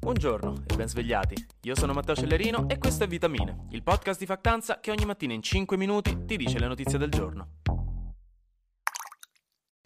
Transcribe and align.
Buongiorno 0.00 0.62
e 0.66 0.76
ben 0.76 0.88
svegliati. 0.88 1.34
Io 1.62 1.74
sono 1.74 1.92
Matteo 1.92 2.14
Cellerino 2.14 2.68
e 2.68 2.78
questo 2.78 3.02
è 3.02 3.08
Vitamine, 3.08 3.66
il 3.70 3.82
podcast 3.82 4.20
di 4.20 4.26
Factanza 4.26 4.78
che 4.78 4.92
ogni 4.92 5.04
mattina 5.04 5.32
in 5.34 5.42
5 5.42 5.76
minuti 5.76 6.24
ti 6.24 6.36
dice 6.36 6.60
le 6.60 6.68
notizie 6.68 6.98
del 6.98 7.10
giorno. 7.10 7.56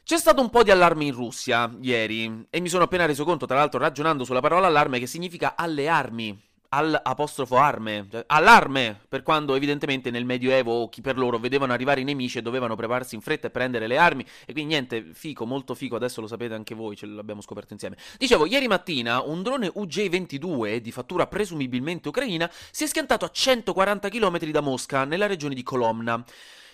C'è 0.04 0.18
stato 0.18 0.42
un 0.42 0.50
po' 0.50 0.62
di 0.62 0.70
allarme 0.70 1.06
in 1.06 1.14
Russia 1.14 1.74
ieri 1.80 2.46
e 2.50 2.60
mi 2.60 2.68
sono 2.68 2.84
appena 2.84 3.06
reso 3.06 3.24
conto, 3.24 3.46
tra 3.46 3.56
l'altro 3.56 3.80
ragionando 3.80 4.24
sulla 4.24 4.40
parola 4.40 4.66
allarme, 4.66 4.98
che 4.98 5.06
significa 5.06 5.56
alle 5.56 5.88
armi 5.88 6.38
all'apostrofo 6.74 7.56
arme, 7.56 8.06
cioè, 8.10 8.24
allarme, 8.26 8.98
per 9.08 9.22
quando 9.22 9.54
evidentemente 9.54 10.10
nel 10.10 10.24
Medioevo 10.24 10.88
chi 10.88 11.02
per 11.02 11.18
loro 11.18 11.38
vedevano 11.38 11.72
arrivare 11.72 12.00
i 12.00 12.04
nemici 12.04 12.38
e 12.38 12.42
dovevano 12.42 12.76
prepararsi 12.76 13.14
in 13.14 13.20
fretta 13.20 13.48
e 13.48 13.50
prendere 13.50 13.86
le 13.86 13.98
armi, 13.98 14.24
e 14.46 14.52
quindi 14.52 14.72
niente, 14.72 15.10
fico, 15.12 15.44
molto 15.44 15.74
fico, 15.74 15.96
adesso 15.96 16.20
lo 16.20 16.26
sapete 16.26 16.54
anche 16.54 16.74
voi, 16.74 16.96
ce 16.96 17.06
l'abbiamo 17.06 17.42
scoperto 17.42 17.74
insieme. 17.74 17.96
Dicevo, 18.18 18.46
ieri 18.46 18.68
mattina 18.68 19.20
un 19.20 19.42
drone 19.42 19.70
UJ-22 19.74 20.76
di 20.76 20.92
fattura 20.92 21.26
presumibilmente 21.26 22.08
ucraina 22.08 22.50
si 22.70 22.84
è 22.84 22.86
schiantato 22.86 23.24
a 23.24 23.30
140 23.30 24.08
km 24.08 24.38
da 24.50 24.60
Mosca, 24.60 25.04
nella 25.04 25.26
regione 25.26 25.54
di 25.54 25.62
Kolomna. 25.62 26.24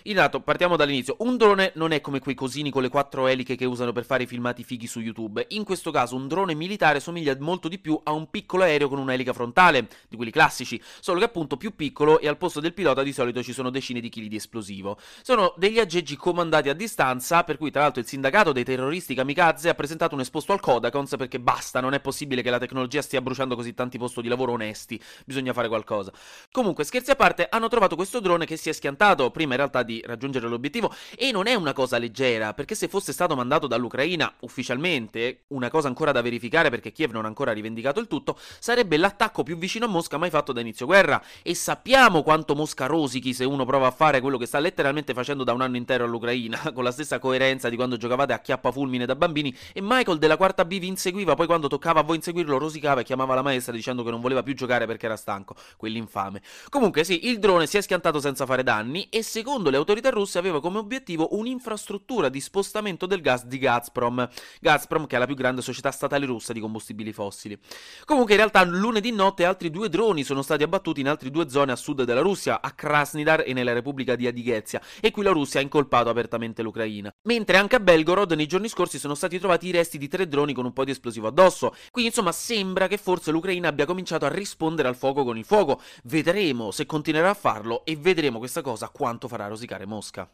Intanto, 0.03 0.39
partiamo 0.39 0.75
dall'inizio. 0.75 1.15
Un 1.19 1.37
drone 1.37 1.71
non 1.75 1.91
è 1.91 2.01
come 2.01 2.19
quei 2.19 2.35
cosini 2.35 2.69
con 2.69 2.81
le 2.81 2.89
quattro 2.89 3.27
eliche 3.27 3.55
che 3.55 3.65
usano 3.65 3.91
per 3.91 4.05
fare 4.05 4.23
i 4.23 4.27
filmati 4.27 4.63
fighi 4.63 4.87
su 4.87 4.99
YouTube. 4.99 5.45
In 5.49 5.63
questo 5.63 5.91
caso, 5.91 6.15
un 6.15 6.27
drone 6.27 6.53
militare 6.53 6.99
somiglia 6.99 7.35
molto 7.39 7.67
di 7.67 7.79
più 7.79 7.99
a 8.03 8.11
un 8.11 8.29
piccolo 8.29 8.63
aereo 8.63 8.87
con 8.87 8.99
un'elica 8.99 9.33
frontale, 9.33 9.87
di 10.07 10.15
quelli 10.15 10.31
classici, 10.31 10.81
solo 10.99 11.19
che 11.19 11.25
appunto 11.25 11.57
più 11.57 11.75
piccolo 11.75 12.19
e 12.19 12.27
al 12.27 12.37
posto 12.37 12.59
del 12.59 12.73
pilota 12.73 13.03
di 13.03 13.11
solito 13.11 13.43
ci 13.43 13.53
sono 13.53 13.69
decine 13.69 13.99
di 13.99 14.09
chili 14.09 14.27
di 14.27 14.37
esplosivo. 14.37 14.97
Sono 15.21 15.53
degli 15.57 15.79
aggeggi 15.79 16.15
comandati 16.15 16.69
a 16.69 16.73
distanza, 16.73 17.43
per 17.43 17.57
cui 17.57 17.71
tra 17.71 17.81
l'altro 17.81 18.01
il 18.01 18.07
sindacato 18.07 18.51
dei 18.51 18.63
terroristi 18.63 19.15
kamikaze 19.15 19.69
ha 19.69 19.75
presentato 19.75 20.15
un 20.15 20.21
esposto 20.21 20.53
al 20.53 20.59
Kodakons 20.59 21.15
perché 21.17 21.39
basta, 21.39 21.79
non 21.79 21.93
è 21.93 21.99
possibile 21.99 22.41
che 22.41 22.49
la 22.49 22.59
tecnologia 22.59 23.01
stia 23.01 23.21
bruciando 23.21 23.55
così 23.55 23.73
tanti 23.73 23.97
posti 23.97 24.21
di 24.21 24.27
lavoro 24.27 24.53
onesti, 24.53 24.99
bisogna 25.25 25.53
fare 25.53 25.67
qualcosa. 25.67 26.11
Comunque, 26.51 26.83
scherzi 26.83 27.11
a 27.11 27.15
parte, 27.15 27.47
hanno 27.49 27.67
trovato 27.67 27.95
questo 27.95 28.19
drone 28.19 28.45
che 28.45 28.57
si 28.57 28.69
è 28.69 28.71
schiantato 28.71 29.29
prima 29.31 29.51
in 29.53 29.57
realtà 29.57 29.83
di 29.89 30.01
raggiungere 30.05 30.47
l'obiettivo. 30.47 30.93
E 31.17 31.31
non 31.31 31.47
è 31.47 31.55
una 31.55 31.73
cosa 31.73 31.97
leggera, 31.97 32.53
perché 32.53 32.75
se 32.75 32.87
fosse 32.87 33.11
stato 33.11 33.35
mandato 33.35 33.65
dall'Ucraina 33.65 34.31
ufficialmente, 34.41 35.45
una 35.47 35.69
cosa 35.69 35.87
ancora 35.87 36.11
da 36.11 36.21
verificare 36.21 36.69
perché 36.69 36.91
Kiev 36.91 37.11
non 37.11 37.25
ha 37.25 37.27
ancora 37.27 37.51
rivendicato 37.51 37.99
il 37.99 38.07
tutto, 38.07 38.37
sarebbe 38.59 38.97
l'attacco 38.97 39.41
più 39.41 39.57
vicino 39.57 39.85
a 39.85 39.87
Mosca 39.87 40.17
mai 40.17 40.29
fatto 40.29 40.53
da 40.53 40.61
inizio 40.61 40.85
guerra. 40.85 41.21
E 41.41 41.55
sappiamo 41.55 42.21
quanto 42.21 42.53
Mosca 42.53 42.85
rosichi 42.85 43.33
se 43.33 43.45
uno 43.45 43.65
prova 43.65 43.87
a 43.87 43.91
fare 43.91 44.21
quello 44.21 44.37
che 44.37 44.45
sta 44.45 44.59
letteralmente 44.59 45.13
facendo 45.13 45.43
da 45.43 45.53
un 45.53 45.61
anno 45.61 45.77
intero 45.77 46.03
all'Ucraina, 46.03 46.71
con 46.73 46.83
la 46.83 46.91
stessa 46.91 47.17
coerenza 47.17 47.69
di 47.69 47.75
quando 47.75 47.97
giocavate 47.97 48.33
a 48.33 48.39
chiappa 48.39 48.71
fulmine 48.71 49.05
da 49.05 49.15
bambini. 49.15 49.55
E 49.73 49.81
Michael 49.81 50.19
della 50.19 50.37
quarta 50.37 50.65
B 50.65 50.77
vi 50.79 50.87
inseguiva, 50.87 51.33
poi 51.33 51.47
quando 51.47 51.67
toccava 51.67 52.01
a 52.01 52.03
voi 52.03 52.17
inseguirlo 52.17 52.57
rosicava 52.57 53.01
e 53.01 53.03
chiamava 53.03 53.33
la 53.33 53.41
maestra 53.41 53.73
dicendo 53.73 54.03
che 54.03 54.11
non 54.11 54.21
voleva 54.21 54.43
più 54.43 54.53
giocare 54.53 54.85
perché 54.85 55.07
era 55.07 55.15
stanco, 55.15 55.55
quell'infame. 55.77 56.41
Comunque 56.69 57.03
sì, 57.03 57.27
il 57.27 57.39
drone 57.39 57.65
si 57.65 57.77
è 57.77 57.81
schiantato 57.81 58.19
senza 58.19 58.45
fare 58.45 58.63
danni 58.63 59.07
e 59.09 59.23
secondo 59.23 59.69
le 59.69 59.77
autorità 59.79 60.09
russe 60.09 60.37
aveva 60.37 60.61
come 60.61 60.77
obiettivo 60.77 61.35
un'infrastruttura 61.35 62.29
di 62.29 62.39
spostamento 62.39 63.05
del 63.05 63.21
gas 63.21 63.45
di 63.45 63.57
Gazprom. 63.57 64.27
Gazprom 64.61 65.07
che 65.07 65.15
è 65.15 65.19
la 65.19 65.25
più 65.25 65.35
grande 65.35 65.61
società 65.61 65.91
statale 65.91 66.25
russa 66.25 66.53
di 66.53 66.59
combustibili 66.59 67.11
fossili. 67.11 67.57
Comunque 68.05 68.33
in 68.33 68.39
realtà 68.39 68.63
lunedì 68.63 69.11
notte 69.11 69.45
altri 69.45 69.69
due 69.69 69.89
droni 69.89 70.23
sono 70.23 70.41
stati 70.41 70.63
abbattuti 70.63 70.99
in 71.01 71.07
altre 71.07 71.31
due 71.31 71.49
zone 71.49 71.71
a 71.71 71.75
sud 71.75 72.03
della 72.03 72.21
Russia, 72.21 72.61
a 72.61 72.71
Krasnidar 72.71 73.43
e 73.45 73.53
nella 73.53 73.73
Repubblica 73.73 74.15
di 74.15 74.27
Adighezia, 74.27 74.81
e 74.99 75.11
qui 75.11 75.23
la 75.23 75.31
Russia 75.31 75.59
ha 75.59 75.63
incolpato 75.63 76.09
apertamente 76.09 76.61
l'Ucraina. 76.61 77.13
Mentre 77.23 77.57
anche 77.57 77.75
a 77.75 77.79
Belgorod 77.79 78.31
nei 78.33 78.47
giorni 78.47 78.67
scorsi 78.67 78.99
sono 78.99 79.15
stati 79.15 79.39
trovati 79.39 79.67
i 79.67 79.71
resti 79.71 79.97
di 79.97 80.07
tre 80.07 80.27
droni 80.27 80.53
con 80.53 80.65
un 80.65 80.73
po' 80.73 80.83
di 80.83 80.91
esplosivo 80.91 81.27
addosso. 81.27 81.73
Quindi 81.91 82.09
insomma 82.09 82.31
sembra 82.31 82.87
che 82.87 82.97
forse 82.97 83.31
l'Ucraina 83.31 83.67
abbia 83.69 83.85
cominciato 83.85 84.25
a 84.25 84.29
rispondere 84.29 84.87
al 84.87 84.95
fuoco 84.95 85.23
con 85.23 85.37
il 85.37 85.45
fuoco. 85.45 85.81
Vedremo 86.03 86.71
se 86.71 86.85
continuerà 86.85 87.29
a 87.29 87.35
farlo 87.35 87.85
e 87.85 87.95
vedremo 87.95 88.39
questa 88.39 88.61
cosa 88.61 88.89
quanto 88.89 89.27
farà 89.27 89.47
rosicare 89.47 89.68
Mosca. 89.85 90.29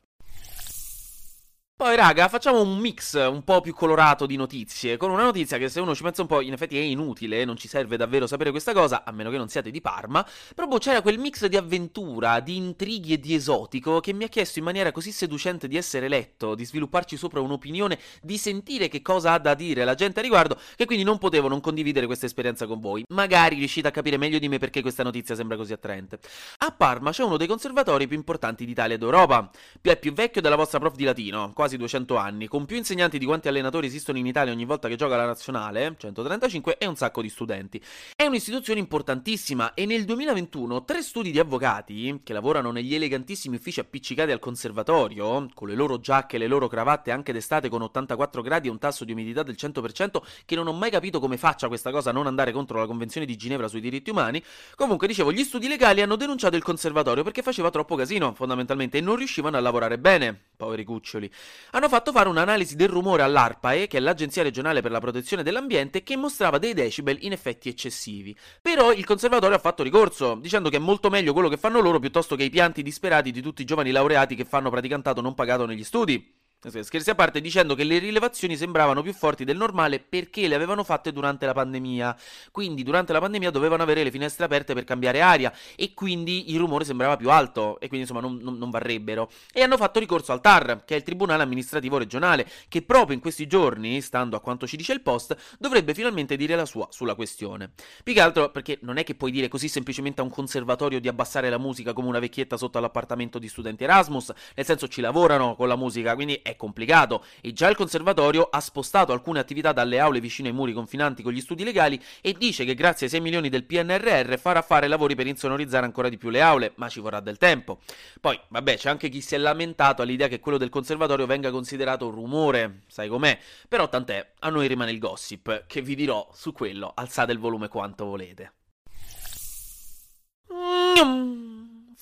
Poi, 1.77 1.97
raga, 1.97 2.29
facciamo 2.29 2.61
un 2.61 2.77
mix 2.77 3.15
un 3.15 3.43
po' 3.43 3.59
più 3.59 3.73
colorato 3.73 4.25
di 4.25 4.37
notizie, 4.37 4.95
con 4.95 5.09
una 5.11 5.23
notizia 5.23 5.57
che 5.57 5.67
se 5.67 5.81
uno 5.81 5.93
ci 5.93 6.03
pensa 6.03 6.21
un 6.21 6.27
po', 6.29 6.39
in 6.39 6.53
effetti 6.53 6.77
è 6.77 6.81
inutile, 6.81 7.43
non 7.43 7.57
ci 7.57 7.67
serve 7.67 7.97
davvero 7.97 8.27
sapere 8.27 8.49
questa 8.51 8.71
cosa, 8.71 9.03
a 9.03 9.11
meno 9.11 9.29
che 9.29 9.35
non 9.35 9.49
siate 9.49 9.71
di 9.71 9.81
Parma, 9.81 10.25
però 10.55 10.69
boh, 10.69 10.77
c'era 10.77 11.01
quel 11.01 11.19
mix 11.19 11.45
di 11.47 11.57
avventura, 11.57 12.39
di 12.39 12.55
intrighi 12.55 13.11
e 13.11 13.19
di 13.19 13.33
esotico 13.33 13.99
che 13.99 14.13
mi 14.13 14.23
ha 14.23 14.29
chiesto 14.29 14.59
in 14.59 14.63
maniera 14.63 14.93
così 14.93 15.11
seducente 15.11 15.67
di 15.67 15.75
essere 15.75 16.07
letto, 16.07 16.55
di 16.55 16.63
svilupparci 16.63 17.17
sopra 17.17 17.41
un'opinione, 17.41 17.99
di 18.21 18.37
sentire 18.37 18.87
che 18.87 19.01
cosa 19.01 19.33
ha 19.33 19.37
da 19.37 19.53
dire 19.53 19.83
la 19.83 19.95
gente 19.95 20.19
a 20.19 20.23
riguardo, 20.23 20.57
che 20.77 20.85
quindi 20.85 21.03
non 21.03 21.17
potevo 21.17 21.49
non 21.49 21.59
condividere 21.59 22.05
questa 22.05 22.25
esperienza 22.25 22.67
con 22.67 22.79
voi. 22.79 23.03
Magari 23.09 23.57
riuscite 23.57 23.89
a 23.89 23.91
capire 23.91 24.15
meglio 24.15 24.39
di 24.39 24.47
me 24.47 24.59
perché 24.59 24.81
questa 24.81 25.03
notizia 25.03 25.35
sembra 25.35 25.57
così 25.57 25.73
attraente. 25.73 26.19
A 26.59 26.71
Parma 26.71 27.11
c'è 27.11 27.23
uno 27.23 27.35
dei 27.35 27.47
conservatori 27.47 28.07
più 28.07 28.15
importanti 28.15 28.63
d'Italia 28.63 28.95
ed 28.95 29.01
Europa, 29.01 29.51
è 29.81 29.99
più 29.99 30.13
vecchio 30.13 30.39
della 30.39 30.55
vostra 30.55 30.79
prof 30.79 30.95
di 30.95 31.03
latino, 31.03 31.51
quasi 31.65 31.77
200 31.77 32.15
anni, 32.15 32.47
con 32.47 32.65
più 32.65 32.77
insegnanti 32.77 33.17
di 33.17 33.25
quanti 33.25 33.47
allenatori 33.47 33.87
esistono 33.87 34.19
in 34.19 34.27
Italia 34.27 34.53
ogni 34.53 34.65
volta 34.65 34.87
che 34.87 34.95
gioca 34.95 35.15
la 35.15 35.25
nazionale, 35.25 35.95
135, 35.97 36.77
e 36.77 36.85
un 36.85 36.95
sacco 36.95 37.23
di 37.23 37.29
studenti. 37.29 37.81
È 38.15 38.23
un'istituzione 38.23 38.79
importantissima 38.79 39.73
e 39.73 39.87
nel 39.87 40.05
2021 40.05 40.85
tre 40.85 41.01
studi 41.01 41.31
di 41.31 41.39
avvocati, 41.39 42.21
che 42.23 42.33
lavorano 42.33 42.71
negli 42.71 42.93
elegantissimi 42.93 43.55
uffici 43.55 43.79
appiccicati 43.79 44.31
al 44.31 44.37
conservatorio, 44.37 45.47
con 45.55 45.67
le 45.67 45.73
loro 45.73 45.99
giacche 45.99 46.35
e 46.35 46.39
le 46.39 46.45
loro 46.47 46.67
cravatte 46.67 47.09
anche 47.09 47.33
d'estate 47.33 47.67
con 47.67 47.81
84 47.81 48.43
gradi 48.43 48.67
e 48.67 48.71
un 48.71 48.77
tasso 48.77 49.03
di 49.03 49.13
umidità 49.13 49.41
del 49.41 49.55
100%, 49.57 50.21
che 50.45 50.55
non 50.55 50.67
ho 50.67 50.73
mai 50.73 50.91
capito 50.91 51.19
come 51.19 51.37
faccia 51.37 51.67
questa 51.67 51.89
cosa 51.89 52.11
a 52.11 52.13
non 52.13 52.27
andare 52.27 52.51
contro 52.51 52.77
la 52.77 52.85
Convenzione 52.85 53.25
di 53.25 53.35
Ginevra 53.35 53.67
sui 53.67 53.81
diritti 53.81 54.11
umani, 54.11 54.43
comunque 54.75 55.07
dicevo, 55.07 55.31
gli 55.31 55.43
studi 55.43 55.67
legali 55.67 56.01
hanno 56.01 56.15
denunciato 56.15 56.55
il 56.55 56.63
conservatorio 56.63 57.23
perché 57.23 57.41
faceva 57.41 57.71
troppo 57.71 57.95
casino, 57.95 58.33
fondamentalmente, 58.35 58.99
e 58.99 59.01
non 59.01 59.15
riuscivano 59.15 59.57
a 59.57 59.59
lavorare 59.59 59.97
bene, 59.97 60.41
poveri 60.55 60.83
cuccioli 60.83 61.29
hanno 61.71 61.89
fatto 61.89 62.11
fare 62.11 62.29
un'analisi 62.29 62.75
del 62.75 62.89
rumore 62.89 63.23
all'ARPAE, 63.23 63.87
che 63.87 63.97
è 63.97 63.99
l'Agenzia 63.99 64.43
regionale 64.43 64.81
per 64.81 64.91
la 64.91 64.99
protezione 64.99 65.43
dell'ambiente, 65.43 66.03
che 66.03 66.15
mostrava 66.15 66.57
dei 66.57 66.73
decibel 66.73 67.17
in 67.21 67.31
effetti 67.31 67.69
eccessivi. 67.69 68.35
Però 68.61 68.91
il 68.91 69.05
conservatorio 69.05 69.55
ha 69.55 69.59
fatto 69.59 69.83
ricorso, 69.83 70.35
dicendo 70.35 70.69
che 70.69 70.77
è 70.77 70.79
molto 70.79 71.09
meglio 71.09 71.33
quello 71.33 71.49
che 71.49 71.57
fanno 71.57 71.79
loro 71.79 71.99
piuttosto 71.99 72.35
che 72.35 72.43
i 72.43 72.49
pianti 72.49 72.81
disperati 72.81 73.31
di 73.31 73.41
tutti 73.41 73.61
i 73.61 73.65
giovani 73.65 73.91
laureati 73.91 74.35
che 74.35 74.45
fanno 74.45 74.69
praticantato 74.69 75.21
non 75.21 75.33
pagato 75.33 75.65
negli 75.65 75.83
studi. 75.83 76.34
Scherzi 76.67 77.09
a 77.09 77.15
parte, 77.15 77.41
dicendo 77.41 77.75
che 77.75 77.83
le 77.83 77.99
rilevazioni 77.99 78.57
sembravano 78.57 79.01
più 79.01 79.13
forti 79.13 79.43
del 79.43 79.57
normale 79.57 79.99
perché 79.99 80.47
le 80.47 80.55
avevano 80.55 80.83
fatte 80.83 81.11
durante 81.11 81.45
la 81.45 81.53
pandemia. 81.53 82.17
Quindi, 82.51 82.83
durante 82.83 83.13
la 83.13 83.19
pandemia 83.19 83.51
dovevano 83.51 83.83
avere 83.83 84.03
le 84.03 84.11
finestre 84.11 84.45
aperte 84.45 84.73
per 84.73 84.83
cambiare 84.83 85.21
aria 85.21 85.53
e 85.75 85.93
quindi 85.93 86.51
il 86.51 86.59
rumore 86.59 86.83
sembrava 86.83 87.17
più 87.17 87.29
alto 87.29 87.79
e 87.79 87.87
quindi 87.87 88.07
insomma 88.07 88.21
non, 88.21 88.37
non, 88.41 88.57
non 88.57 88.69
varrebbero. 88.69 89.29
E 89.53 89.61
hanno 89.61 89.77
fatto 89.77 89.99
ricorso 89.99 90.31
al 90.31 90.41
TAR, 90.41 90.83
che 90.85 90.95
è 90.95 90.97
il 90.97 91.03
Tribunale 91.03 91.43
Amministrativo 91.43 91.97
Regionale, 91.97 92.47
che 92.67 92.81
proprio 92.81 93.15
in 93.15 93.21
questi 93.21 93.47
giorni, 93.47 94.01
stando 94.01 94.35
a 94.35 94.41
quanto 94.41 94.65
ci 94.65 94.75
dice 94.75 94.93
il 94.93 95.01
post, 95.01 95.35
dovrebbe 95.59 95.93
finalmente 95.93 96.35
dire 96.35 96.55
la 96.55 96.65
sua 96.65 96.87
sulla 96.89 97.15
questione. 97.15 97.71
Più 98.03 98.13
che 98.13 98.21
altro 98.21 98.49
perché 98.49 98.79
non 98.81 98.97
è 98.97 99.03
che 99.03 99.15
puoi 99.15 99.31
dire 99.31 99.47
così 99.47 99.67
semplicemente 99.67 100.21
a 100.21 100.23
un 100.23 100.29
conservatorio 100.29 100.99
di 100.99 101.07
abbassare 101.07 101.49
la 101.49 101.57
musica 101.57 101.93
come 101.93 102.07
una 102.07 102.19
vecchietta 102.19 102.57
sotto 102.57 102.77
all'appartamento 102.77 103.37
di 103.39 103.47
studenti 103.47 103.83
Erasmus, 103.83 104.31
nel 104.55 104.65
senso 104.65 104.87
ci 104.87 105.01
lavorano 105.01 105.55
con 105.55 105.67
la 105.67 105.75
musica, 105.75 106.15
quindi 106.15 106.39
è 106.41 106.54
complicato 106.55 107.23
e 107.41 107.53
già 107.53 107.69
il 107.69 107.75
conservatorio 107.75 108.49
ha 108.49 108.59
spostato 108.59 109.11
alcune 109.11 109.39
attività 109.39 109.71
dalle 109.71 109.99
aule 109.99 110.19
vicino 110.19 110.47
ai 110.47 110.53
muri 110.53 110.73
confinanti 110.73 111.23
con 111.23 111.31
gli 111.31 111.41
studi 111.41 111.63
legali 111.63 112.01
e 112.21 112.33
dice 112.33 112.65
che 112.65 112.75
grazie 112.75 113.05
ai 113.05 113.11
6 113.11 113.21
milioni 113.21 113.49
del 113.49 113.63
PNRR 113.63 114.37
farà 114.37 114.61
fare 114.61 114.87
lavori 114.87 115.15
per 115.15 115.27
insonorizzare 115.27 115.85
ancora 115.85 116.09
di 116.09 116.17
più 116.17 116.29
le 116.29 116.41
aule, 116.41 116.73
ma 116.75 116.89
ci 116.89 116.99
vorrà 116.99 117.19
del 117.19 117.37
tempo. 117.37 117.79
Poi, 118.19 118.39
vabbè, 118.47 118.77
c'è 118.77 118.89
anche 118.89 119.09
chi 119.09 119.21
si 119.21 119.35
è 119.35 119.37
lamentato 119.37 120.01
all'idea 120.01 120.27
che 120.27 120.39
quello 120.39 120.57
del 120.57 120.69
conservatorio 120.69 121.25
venga 121.25 121.51
considerato 121.51 122.09
rumore, 122.09 122.81
sai 122.87 123.07
com'è, 123.07 123.37
però 123.67 123.89
tant'è, 123.89 124.31
a 124.39 124.49
noi 124.49 124.67
rimane 124.67 124.91
il 124.91 124.99
gossip, 124.99 125.65
che 125.67 125.81
vi 125.81 125.95
dirò 125.95 126.29
su 126.33 126.51
quello, 126.51 126.91
alzate 126.95 127.31
il 127.31 127.39
volume 127.39 127.67
quanto 127.67 128.05
volete. 128.05 128.51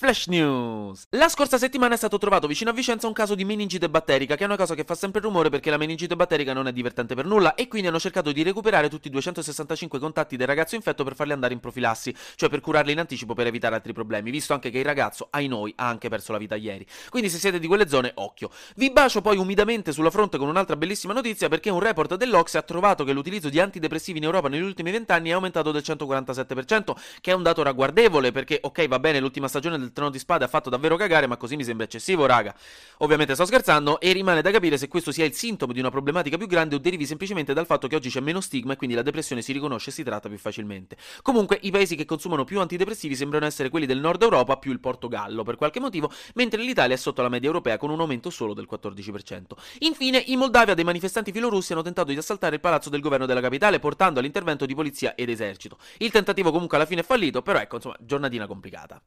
Flash 0.03 0.27
News! 0.27 1.05
La 1.11 1.29
scorsa 1.29 1.57
settimana 1.57 1.93
è 1.93 1.97
stato 1.97 2.17
trovato 2.17 2.45
vicino 2.45 2.71
a 2.71 2.73
Vicenza 2.73 3.07
un 3.07 3.13
caso 3.13 3.35
di 3.35 3.45
meningite 3.45 3.89
batterica, 3.89 4.35
che 4.35 4.43
è 4.43 4.45
una 4.45 4.57
cosa 4.57 4.75
che 4.75 4.83
fa 4.83 4.95
sempre 4.95 5.21
rumore 5.21 5.47
perché 5.47 5.69
la 5.69 5.77
meningite 5.77 6.17
batterica 6.17 6.51
non 6.51 6.67
è 6.67 6.73
divertente 6.73 7.15
per 7.15 7.25
nulla, 7.25 7.55
e 7.55 7.69
quindi 7.69 7.87
hanno 7.87 8.01
cercato 8.01 8.33
di 8.33 8.43
recuperare 8.43 8.89
tutti 8.89 9.07
i 9.07 9.11
265 9.11 9.99
contatti 9.99 10.35
del 10.35 10.45
ragazzo 10.45 10.75
infetto 10.75 11.05
per 11.05 11.15
farli 11.15 11.31
andare 11.31 11.53
in 11.53 11.61
profilassi, 11.61 12.13
cioè 12.35 12.49
per 12.49 12.59
curarli 12.59 12.91
in 12.91 12.99
anticipo 12.99 13.33
per 13.33 13.47
evitare 13.47 13.75
altri 13.75 13.93
problemi, 13.93 14.29
visto 14.29 14.51
anche 14.51 14.71
che 14.71 14.79
il 14.79 14.83
ragazzo, 14.83 15.29
ai 15.29 15.47
noi, 15.47 15.71
ha 15.77 15.87
anche 15.87 16.09
perso 16.09 16.33
la 16.33 16.37
vita 16.37 16.55
ieri. 16.55 16.85
Quindi 17.07 17.29
se 17.29 17.37
siete 17.37 17.57
di 17.57 17.67
quelle 17.67 17.87
zone, 17.87 18.11
occhio. 18.15 18.49
Vi 18.75 18.91
bacio 18.91 19.21
poi 19.21 19.37
umidamente 19.37 19.93
sulla 19.93 20.11
fronte 20.11 20.37
con 20.37 20.49
un'altra 20.49 20.75
bellissima 20.75 21.13
notizia 21.13 21.47
perché 21.47 21.69
un 21.69 21.79
report 21.79 22.15
dell'Ocse 22.17 22.57
ha 22.57 22.63
trovato 22.63 23.05
che 23.05 23.13
l'utilizzo 23.13 23.47
di 23.47 23.61
antidepressivi 23.61 24.17
in 24.17 24.25
Europa 24.25 24.49
negli 24.49 24.63
ultimi 24.63 24.91
vent'anni 24.91 25.29
è 25.29 25.31
aumentato 25.31 25.71
del 25.71 25.81
147%, 25.81 26.93
che 27.21 27.31
è 27.31 27.33
un 27.33 27.43
dato 27.43 27.63
ragguardevole 27.63 28.33
perché, 28.33 28.59
ok, 28.61 28.85
va 28.89 28.99
bene, 28.99 29.21
l'ultima 29.21 29.47
stagione 29.47 29.79
del 29.79 29.91
Trono 29.93 30.09
di 30.09 30.19
Spade 30.19 30.43
ha 30.43 30.47
fatto 30.47 30.69
davvero 30.69 30.97
cagare, 30.97 31.27
ma 31.27 31.37
così 31.37 31.55
mi 31.55 31.63
sembra 31.63 31.85
eccessivo, 31.85 32.25
raga. 32.25 32.53
Ovviamente 32.97 33.33
sto 33.35 33.45
scherzando 33.45 33.99
e 33.99 34.11
rimane 34.11 34.41
da 34.41 34.51
capire 34.51 34.77
se 34.77 34.87
questo 34.87 35.11
sia 35.11 35.25
il 35.25 35.33
sintomo 35.33 35.71
di 35.71 35.79
una 35.79 35.89
problematica 35.89 36.37
più 36.37 36.47
grande 36.47 36.75
o 36.75 36.79
derivi 36.79 37.05
semplicemente 37.05 37.53
dal 37.53 37.65
fatto 37.65 37.87
che 37.87 37.95
oggi 37.95 38.09
c'è 38.09 38.19
meno 38.19 38.41
stigma 38.41 38.73
e 38.73 38.75
quindi 38.75 38.95
la 38.95 39.01
depressione 39.01 39.41
si 39.41 39.53
riconosce 39.53 39.89
e 39.89 39.93
si 39.93 40.03
tratta 40.03 40.27
più 40.27 40.37
facilmente. 40.37 40.97
Comunque, 41.21 41.59
i 41.61 41.71
paesi 41.71 41.95
che 41.95 42.05
consumano 42.05 42.43
più 42.43 42.59
antidepressivi 42.59 43.15
sembrano 43.15 43.45
essere 43.45 43.69
quelli 43.69 43.85
del 43.85 43.99
nord 43.99 44.21
Europa 44.21 44.57
più 44.57 44.71
il 44.71 44.79
Portogallo, 44.79 45.43
per 45.43 45.55
qualche 45.55 45.79
motivo, 45.79 46.11
mentre 46.35 46.61
l'Italia 46.61 46.95
è 46.95 46.97
sotto 46.97 47.21
la 47.21 47.29
media 47.29 47.47
europea 47.47 47.77
con 47.77 47.89
un 47.89 47.99
aumento 47.99 48.29
solo 48.29 48.53
del 48.53 48.67
14%. 48.69 49.41
Infine, 49.79 50.23
in 50.27 50.39
Moldavia 50.39 50.73
dei 50.73 50.83
manifestanti 50.83 51.31
filorussi 51.31 51.73
hanno 51.73 51.81
tentato 51.81 52.11
di 52.11 52.17
assaltare 52.17 52.55
il 52.55 52.61
palazzo 52.61 52.89
del 52.89 53.01
governo 53.01 53.25
della 53.25 53.41
capitale 53.41 53.79
portando 53.79 54.19
all'intervento 54.19 54.65
di 54.65 54.75
polizia 54.75 55.15
ed 55.15 55.29
esercito. 55.29 55.77
Il 55.97 56.11
tentativo 56.11 56.51
comunque 56.51 56.77
alla 56.77 56.85
fine 56.85 57.01
è 57.01 57.03
fallito, 57.03 57.41
però 57.41 57.59
ecco, 57.59 57.75
insomma, 57.75 57.97
giornatina 57.99 58.47
complicata. 58.47 59.01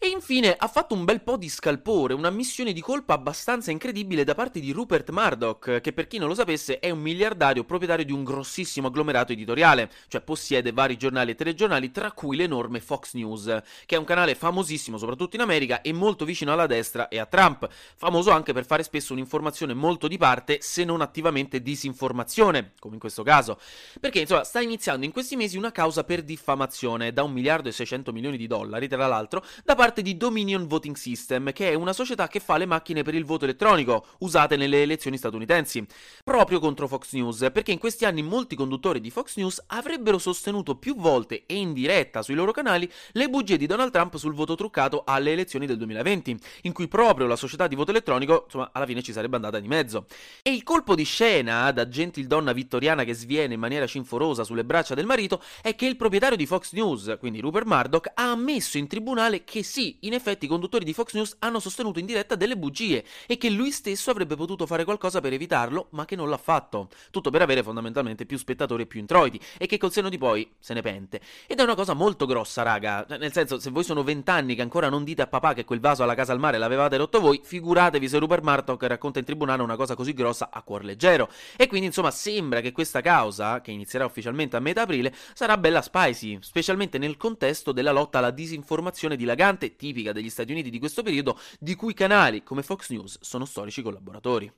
E 0.00 0.06
infine 0.06 0.54
ha 0.56 0.68
fatto 0.68 0.94
un 0.94 1.04
bel 1.04 1.22
po' 1.22 1.36
di 1.36 1.48
scalpore, 1.48 2.14
una 2.14 2.30
missione 2.30 2.72
di 2.72 2.80
colpa 2.80 3.14
abbastanza 3.14 3.72
incredibile 3.72 4.22
da 4.22 4.36
parte 4.36 4.60
di 4.60 4.70
Rupert 4.70 5.10
Murdoch, 5.10 5.80
che 5.80 5.92
per 5.92 6.06
chi 6.06 6.18
non 6.18 6.28
lo 6.28 6.36
sapesse 6.36 6.78
è 6.78 6.88
un 6.90 7.00
miliardario 7.00 7.64
proprietario 7.64 8.04
di 8.04 8.12
un 8.12 8.22
grossissimo 8.22 8.86
agglomerato 8.86 9.32
editoriale, 9.32 9.90
cioè 10.06 10.20
possiede 10.20 10.70
vari 10.70 10.96
giornali 10.96 11.32
e 11.32 11.34
telegiornali, 11.34 11.90
tra 11.90 12.12
cui 12.12 12.36
l'enorme 12.36 12.78
Fox 12.78 13.14
News, 13.14 13.60
che 13.86 13.96
è 13.96 13.98
un 13.98 14.04
canale 14.04 14.36
famosissimo 14.36 14.98
soprattutto 14.98 15.34
in 15.34 15.42
America 15.42 15.80
e 15.80 15.92
molto 15.92 16.24
vicino 16.24 16.52
alla 16.52 16.66
destra 16.66 17.08
e 17.08 17.18
a 17.18 17.26
Trump, 17.26 17.68
famoso 17.96 18.30
anche 18.30 18.52
per 18.52 18.66
fare 18.66 18.84
spesso 18.84 19.12
un'informazione 19.12 19.74
molto 19.74 20.06
di 20.06 20.16
parte, 20.16 20.58
se 20.60 20.84
non 20.84 21.00
attivamente 21.00 21.60
disinformazione, 21.60 22.74
come 22.78 22.94
in 22.94 23.00
questo 23.00 23.24
caso, 23.24 23.58
perché 23.98 24.20
insomma 24.20 24.44
sta 24.44 24.60
iniziando 24.60 25.04
in 25.04 25.10
questi 25.10 25.34
mesi 25.34 25.56
una 25.56 25.72
causa 25.72 26.04
per 26.04 26.22
diffamazione 26.22 27.12
da 27.12 27.24
un 27.24 27.32
miliardo 27.32 27.68
e 27.68 27.72
600 27.72 28.12
milioni 28.12 28.36
di 28.36 28.46
dollari, 28.46 28.86
tra 28.86 29.04
l'altro, 29.08 29.44
da 29.64 29.74
parte 29.74 29.86
parte 29.88 30.02
di 30.02 30.18
Dominion 30.18 30.66
Voting 30.66 30.96
System, 30.96 31.50
che 31.52 31.70
è 31.70 31.74
una 31.74 31.94
società 31.94 32.28
che 32.28 32.40
fa 32.40 32.58
le 32.58 32.66
macchine 32.66 33.02
per 33.02 33.14
il 33.14 33.24
voto 33.24 33.44
elettronico 33.44 34.04
usate 34.18 34.56
nelle 34.56 34.82
elezioni 34.82 35.16
statunitensi, 35.16 35.86
proprio 36.22 36.58
contro 36.58 36.86
Fox 36.86 37.12
News, 37.12 37.48
perché 37.50 37.72
in 37.72 37.78
questi 37.78 38.04
anni 38.04 38.20
molti 38.20 38.54
conduttori 38.54 39.00
di 39.00 39.08
Fox 39.08 39.36
News 39.36 39.64
avrebbero 39.68 40.18
sostenuto 40.18 40.76
più 40.76 40.94
volte 40.94 41.44
e 41.46 41.54
in 41.54 41.72
diretta 41.72 42.20
sui 42.20 42.34
loro 42.34 42.52
canali 42.52 42.90
le 43.12 43.30
bugie 43.30 43.56
di 43.56 43.64
Donald 43.64 43.90
Trump 43.90 44.16
sul 44.16 44.34
voto 44.34 44.56
truccato 44.56 45.04
alle 45.06 45.32
elezioni 45.32 45.64
del 45.64 45.78
2020, 45.78 46.36
in 46.62 46.72
cui 46.74 46.86
proprio 46.86 47.26
la 47.26 47.36
società 47.36 47.66
di 47.66 47.74
voto 47.74 47.90
elettronico, 47.90 48.42
insomma, 48.44 48.68
alla 48.74 48.84
fine 48.84 49.00
ci 49.00 49.12
sarebbe 49.12 49.36
andata 49.36 49.58
di 49.58 49.68
mezzo. 49.68 50.04
E 50.42 50.52
il 50.52 50.64
colpo 50.64 50.94
di 50.94 51.04
scena 51.04 51.70
da 51.70 51.88
gentildonna 51.88 52.52
vittoriana 52.52 53.04
che 53.04 53.14
sviene 53.14 53.54
in 53.54 53.60
maniera 53.60 53.86
cinforosa 53.86 54.44
sulle 54.44 54.64
braccia 54.64 54.94
del 54.94 55.06
marito 55.06 55.42
è 55.62 55.74
che 55.74 55.86
il 55.86 55.96
proprietario 55.96 56.36
di 56.36 56.44
Fox 56.44 56.72
News, 56.72 57.16
quindi 57.18 57.40
Rupert 57.40 57.64
Murdoch, 57.64 58.10
ha 58.12 58.30
ammesso 58.30 58.76
in 58.76 58.86
tribunale 58.86 59.44
che 59.44 59.62
sì, 59.62 59.77
sì, 59.78 59.96
in 60.00 60.12
effetti 60.12 60.46
i 60.46 60.48
conduttori 60.48 60.84
di 60.84 60.92
Fox 60.92 61.14
News 61.14 61.36
hanno 61.38 61.60
sostenuto 61.60 62.00
in 62.00 62.06
diretta 62.06 62.34
delle 62.34 62.56
bugie 62.56 63.04
e 63.28 63.38
che 63.38 63.48
lui 63.48 63.70
stesso 63.70 64.10
avrebbe 64.10 64.34
potuto 64.34 64.66
fare 64.66 64.82
qualcosa 64.82 65.20
per 65.20 65.32
evitarlo, 65.32 65.86
ma 65.90 66.04
che 66.04 66.16
non 66.16 66.28
l'ha 66.28 66.36
fatto. 66.36 66.88
Tutto 67.12 67.30
per 67.30 67.42
avere 67.42 67.62
fondamentalmente 67.62 68.26
più 68.26 68.38
spettatori 68.38 68.82
e 68.82 68.86
più 68.86 68.98
introiti 68.98 69.38
e 69.56 69.66
che 69.66 69.78
col 69.78 69.92
seno 69.92 70.08
di 70.08 70.18
poi 70.18 70.50
se 70.58 70.74
ne 70.74 70.82
pente. 70.82 71.20
Ed 71.46 71.60
è 71.60 71.62
una 71.62 71.76
cosa 71.76 71.94
molto 71.94 72.26
grossa, 72.26 72.64
raga. 72.64 73.06
Cioè, 73.08 73.18
nel 73.18 73.30
senso, 73.30 73.60
se 73.60 73.70
voi 73.70 73.84
sono 73.84 74.02
vent'anni 74.02 74.56
che 74.56 74.62
ancora 74.62 74.88
non 74.88 75.04
dite 75.04 75.22
a 75.22 75.28
papà 75.28 75.54
che 75.54 75.64
quel 75.64 75.78
vaso 75.78 76.02
alla 76.02 76.16
casa 76.16 76.32
al 76.32 76.40
mare 76.40 76.58
l'avevate 76.58 76.96
rotto 76.96 77.20
voi, 77.20 77.40
figuratevi 77.40 78.08
se 78.08 78.18
Rupert 78.18 78.42
Murdoch 78.42 78.82
racconta 78.82 79.20
in 79.20 79.24
tribunale 79.24 79.62
una 79.62 79.76
cosa 79.76 79.94
così 79.94 80.12
grossa 80.12 80.48
a 80.50 80.60
cuor 80.62 80.82
leggero. 80.82 81.30
E 81.56 81.68
quindi, 81.68 81.86
insomma, 81.86 82.10
sembra 82.10 82.60
che 82.60 82.72
questa 82.72 83.00
causa, 83.00 83.60
che 83.60 83.70
inizierà 83.70 84.04
ufficialmente 84.06 84.56
a 84.56 84.60
metà 84.60 84.82
aprile, 84.82 85.14
sarà 85.34 85.56
bella 85.56 85.82
spicy, 85.82 86.38
specialmente 86.40 86.98
nel 86.98 87.16
contesto 87.16 87.70
della 87.70 87.92
lotta 87.92 88.18
alla 88.18 88.32
disinformazione 88.32 89.14
dilagante 89.14 89.66
tipica 89.76 90.12
degli 90.12 90.30
Stati 90.30 90.52
Uniti 90.52 90.70
di 90.70 90.78
questo 90.78 91.02
periodo, 91.02 91.38
di 91.58 91.74
cui 91.74 91.94
canali 91.94 92.42
come 92.42 92.62
Fox 92.62 92.90
News 92.90 93.18
sono 93.20 93.44
storici 93.44 93.82
collaboratori. 93.82 94.50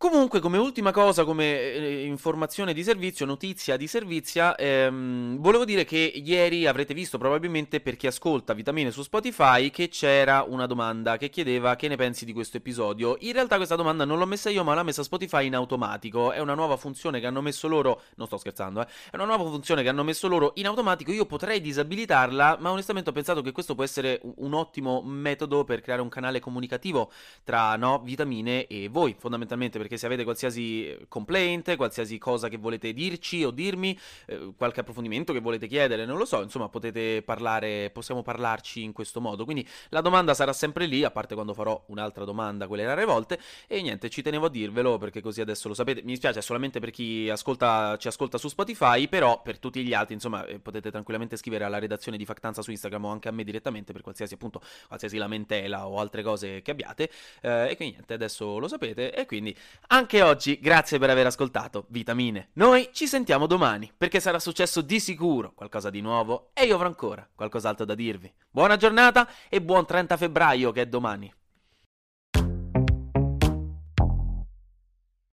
Comunque, 0.00 0.38
come 0.38 0.58
ultima 0.58 0.92
cosa, 0.92 1.24
come 1.24 1.60
eh, 1.60 2.04
informazione 2.04 2.72
di 2.72 2.84
servizio, 2.84 3.26
notizia 3.26 3.76
di 3.76 3.88
servizia, 3.88 4.54
ehm, 4.54 5.38
volevo 5.38 5.64
dire 5.64 5.84
che 5.84 5.96
ieri 5.96 6.68
avrete 6.68 6.94
visto 6.94 7.18
probabilmente 7.18 7.80
per 7.80 7.96
chi 7.96 8.06
ascolta 8.06 8.52
Vitamine 8.52 8.92
su 8.92 9.02
Spotify 9.02 9.70
che 9.70 9.88
c'era 9.88 10.44
una 10.46 10.66
domanda 10.66 11.16
che 11.16 11.30
chiedeva 11.30 11.74
che 11.74 11.88
ne 11.88 11.96
pensi 11.96 12.24
di 12.24 12.32
questo 12.32 12.58
episodio. 12.58 13.16
In 13.22 13.32
realtà 13.32 13.56
questa 13.56 13.74
domanda 13.74 14.04
non 14.04 14.18
l'ho 14.18 14.26
messa 14.26 14.50
io, 14.50 14.62
ma 14.62 14.72
l'ha 14.72 14.84
messa 14.84 15.02
Spotify 15.02 15.46
in 15.46 15.56
automatico. 15.56 16.30
È 16.30 16.38
una 16.38 16.54
nuova 16.54 16.76
funzione 16.76 17.18
che 17.18 17.26
hanno 17.26 17.42
messo 17.42 17.66
loro, 17.66 18.02
non 18.14 18.28
sto 18.28 18.36
scherzando, 18.36 18.82
eh, 18.82 18.86
è 19.10 19.16
una 19.16 19.24
nuova 19.24 19.50
funzione 19.50 19.82
che 19.82 19.88
hanno 19.88 20.04
messo 20.04 20.28
loro 20.28 20.52
in 20.54 20.66
automatico. 20.66 21.10
Io 21.10 21.26
potrei 21.26 21.60
disabilitarla, 21.60 22.58
ma 22.60 22.70
onestamente 22.70 23.10
ho 23.10 23.12
pensato 23.12 23.42
che 23.42 23.50
questo 23.50 23.74
può 23.74 23.82
essere 23.82 24.20
un 24.36 24.54
ottimo 24.54 25.02
metodo 25.02 25.64
per 25.64 25.80
creare 25.80 26.02
un 26.02 26.08
canale 26.08 26.38
comunicativo 26.38 27.10
tra 27.42 27.74
no, 27.74 28.00
Vitamine 28.04 28.68
e 28.68 28.86
voi, 28.88 29.16
fondamentalmente 29.18 29.86
perché 29.88 29.96
se 29.96 30.04
avete 30.04 30.22
qualsiasi 30.22 30.94
complaint, 31.08 31.74
qualsiasi 31.76 32.18
cosa 32.18 32.48
che 32.48 32.58
volete 32.58 32.92
dirci 32.92 33.42
o 33.42 33.50
dirmi, 33.50 33.98
eh, 34.26 34.52
qualche 34.54 34.80
approfondimento 34.80 35.32
che 35.32 35.40
volete 35.40 35.66
chiedere, 35.66 36.04
non 36.04 36.18
lo 36.18 36.26
so, 36.26 36.42
insomma 36.42 36.68
potete 36.68 37.22
parlare, 37.22 37.88
possiamo 37.88 38.22
parlarci 38.22 38.82
in 38.82 38.92
questo 38.92 39.22
modo. 39.22 39.46
Quindi 39.46 39.66
la 39.88 40.02
domanda 40.02 40.34
sarà 40.34 40.52
sempre 40.52 40.84
lì, 40.84 41.04
a 41.04 41.10
parte 41.10 41.34
quando 41.34 41.54
farò 41.54 41.82
un'altra 41.86 42.24
domanda, 42.24 42.66
quelle 42.66 42.84
rare 42.84 43.06
volte, 43.06 43.40
e 43.66 43.80
niente, 43.80 44.10
ci 44.10 44.20
tenevo 44.20 44.46
a 44.46 44.50
dirvelo 44.50 44.98
perché 44.98 45.22
così 45.22 45.40
adesso 45.40 45.68
lo 45.68 45.74
sapete. 45.74 46.02
Mi 46.02 46.10
dispiace, 46.10 46.40
è 46.40 46.42
solamente 46.42 46.80
per 46.80 46.90
chi 46.90 47.30
ascolta, 47.30 47.96
ci 47.96 48.08
ascolta 48.08 48.36
su 48.36 48.48
Spotify, 48.48 49.08
però 49.08 49.40
per 49.40 49.58
tutti 49.58 49.82
gli 49.82 49.94
altri, 49.94 50.12
insomma, 50.12 50.44
eh, 50.44 50.58
potete 50.58 50.90
tranquillamente 50.90 51.38
scrivere 51.38 51.64
alla 51.64 51.78
redazione 51.78 52.18
di 52.18 52.26
Factanza 52.26 52.60
su 52.60 52.70
Instagram 52.70 53.06
o 53.06 53.10
anche 53.10 53.28
a 53.28 53.32
me 53.32 53.42
direttamente 53.42 53.94
per 53.94 54.02
qualsiasi 54.02 54.34
appunto, 54.34 54.60
qualsiasi 54.86 55.16
lamentela 55.16 55.88
o 55.88 55.98
altre 55.98 56.22
cose 56.22 56.60
che 56.60 56.72
abbiate. 56.72 57.10
Eh, 57.40 57.70
e 57.70 57.76
quindi 57.76 57.94
niente, 57.94 58.12
adesso 58.12 58.58
lo 58.58 58.68
sapete 58.68 59.14
e 59.14 59.24
quindi 59.24 59.56
anche 59.86 60.22
oggi 60.22 60.58
grazie 60.60 60.98
per 60.98 61.10
aver 61.10 61.26
ascoltato 61.26 61.86
Vitamine. 61.88 62.50
Noi 62.54 62.90
ci 62.92 63.06
sentiamo 63.06 63.46
domani 63.46 63.90
perché 63.96 64.20
sarà 64.20 64.38
successo 64.38 64.80
di 64.80 65.00
sicuro 65.00 65.52
qualcosa 65.54 65.88
di 65.90 66.00
nuovo 66.00 66.50
e 66.52 66.64
io 66.64 66.74
avrò 66.74 66.88
ancora 66.88 67.26
qualcos'altro 67.34 67.84
da 67.84 67.94
dirvi. 67.94 68.32
Buona 68.50 68.76
giornata 68.76 69.28
e 69.48 69.62
buon 69.62 69.86
30 69.86 70.16
febbraio 70.16 70.72
che 70.72 70.82
è 70.82 70.86
domani. 70.86 71.32